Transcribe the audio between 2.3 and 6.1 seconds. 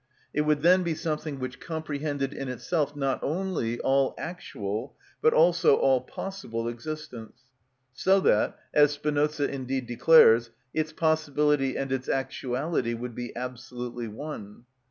in itself not only all actual but also all